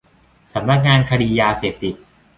[0.53, 1.95] สำนักงานคดียาเสพติด